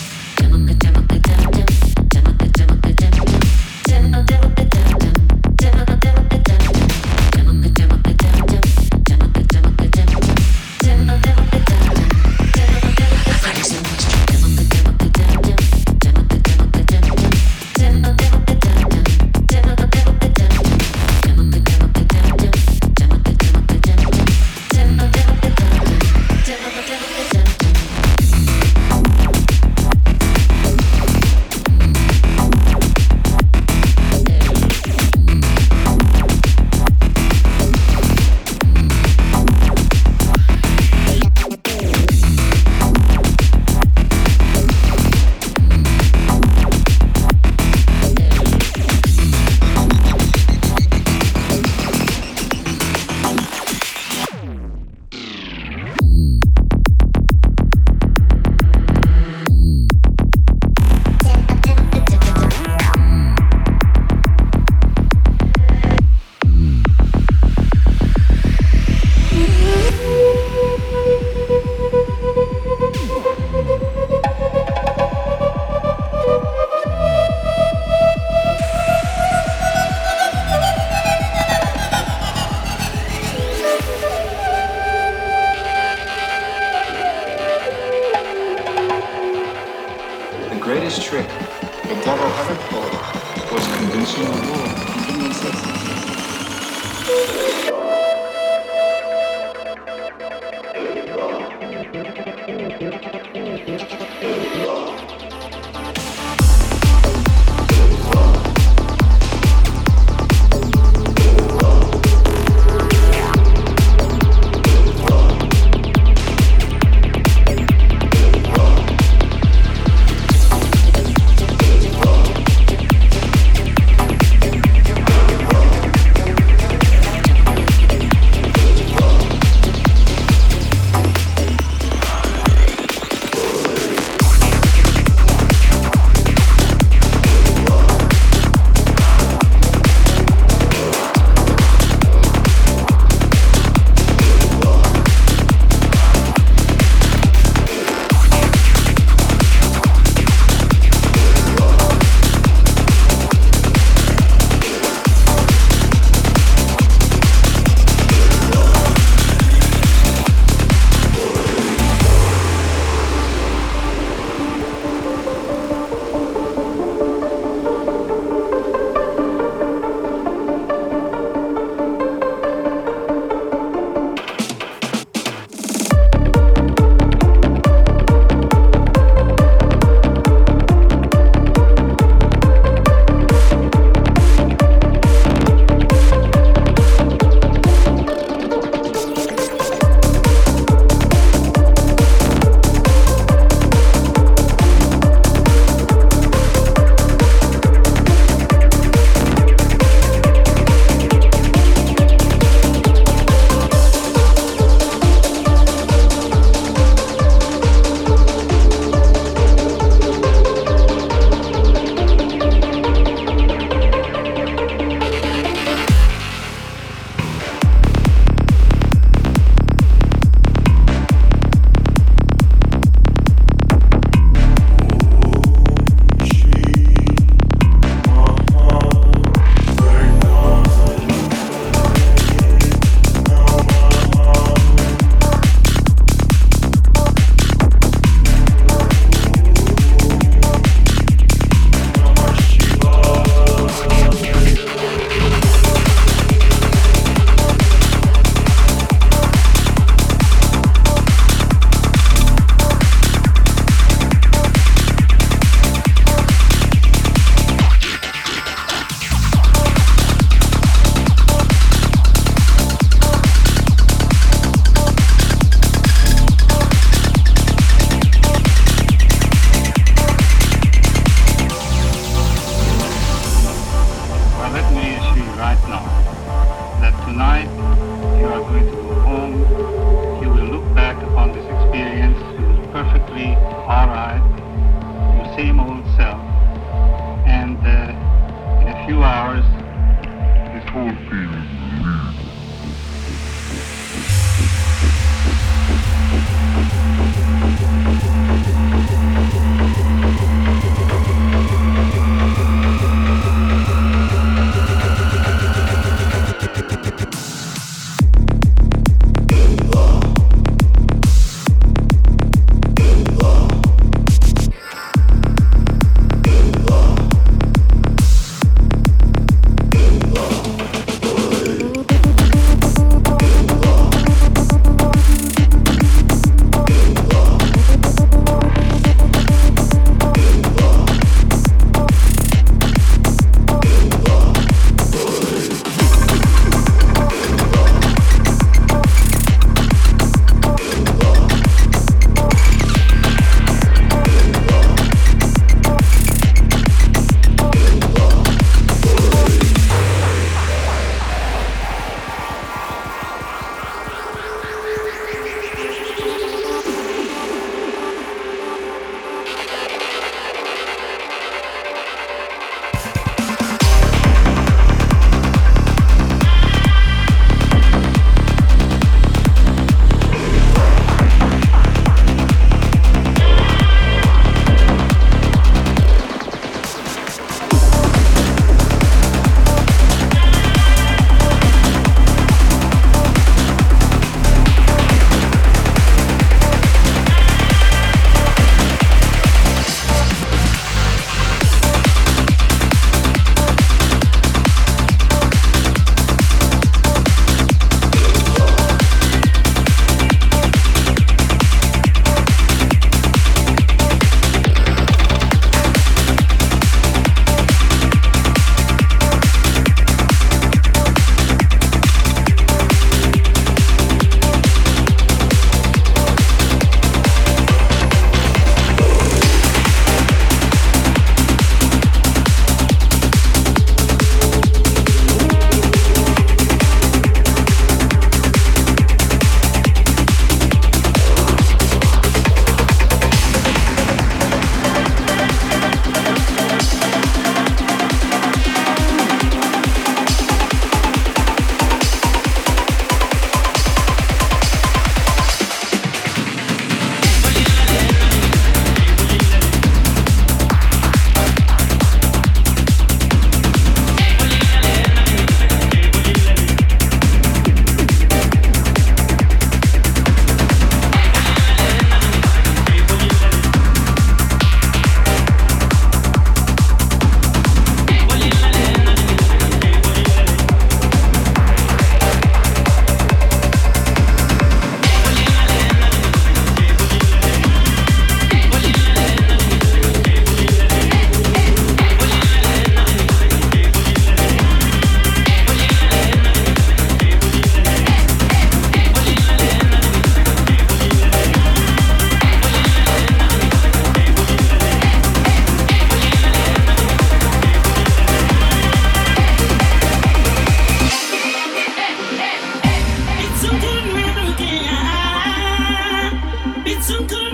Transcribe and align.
some 506.91 507.07
good. 507.07 507.30